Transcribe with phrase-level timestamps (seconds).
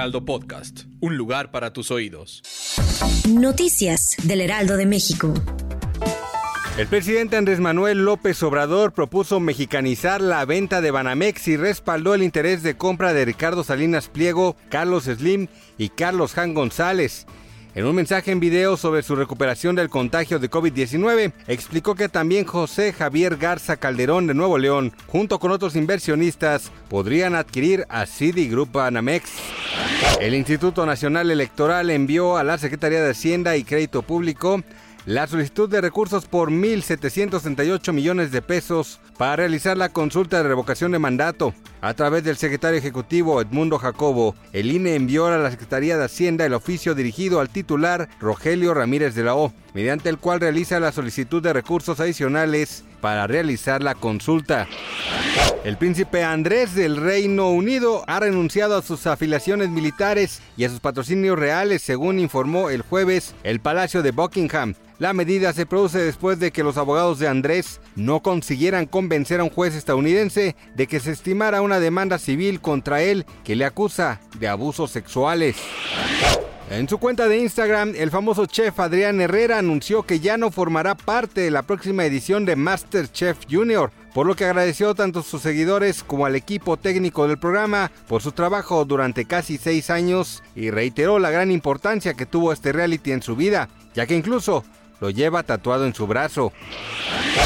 [0.00, 2.42] Heraldo Podcast, un lugar para tus oídos.
[3.28, 5.34] Noticias del Heraldo de México.
[6.78, 12.22] El presidente Andrés Manuel López Obrador propuso mexicanizar la venta de Banamex y respaldó el
[12.22, 17.26] interés de compra de Ricardo Salinas Pliego, Carlos Slim y Carlos Jan González.
[17.72, 22.44] En un mensaje en video sobre su recuperación del contagio de COVID-19, explicó que también
[22.44, 28.72] José Javier Garza Calderón de Nuevo León, junto con otros inversionistas, podrían adquirir a Citigroup
[28.72, 29.30] Banamex.
[30.20, 34.64] El Instituto Nacional Electoral envió a la Secretaría de Hacienda y Crédito Público
[35.06, 40.90] la solicitud de recursos por 1.738 millones de pesos para realizar la consulta de revocación
[40.90, 41.54] de mandato.
[41.82, 46.44] A través del secretario ejecutivo Edmundo Jacobo, el INE envió a la Secretaría de Hacienda
[46.44, 50.92] el oficio dirigido al titular Rogelio Ramírez de la O, mediante el cual realiza la
[50.92, 54.68] solicitud de recursos adicionales para realizar la consulta.
[55.64, 60.80] El príncipe Andrés del Reino Unido ha renunciado a sus afiliaciones militares y a sus
[60.80, 64.74] patrocinios reales, según informó el jueves el Palacio de Buckingham.
[64.98, 69.44] La medida se produce después de que los abogados de Andrés no consiguieran convencer a
[69.44, 74.20] un juez estadounidense de que se estimara una demanda civil contra él que le acusa
[74.40, 75.54] de abusos sexuales.
[76.68, 80.96] En su cuenta de Instagram, el famoso chef Adrián Herrera anunció que ya no formará
[80.96, 85.42] parte de la próxima edición de MasterChef Junior, por lo que agradeció tanto a sus
[85.42, 90.72] seguidores como al equipo técnico del programa por su trabajo durante casi seis años y
[90.72, 94.64] reiteró la gran importancia que tuvo este reality en su vida, ya que incluso
[95.00, 96.52] lo lleva tatuado en su brazo.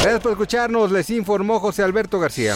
[0.01, 2.55] Gracias por escucharnos, les informó José Alberto García.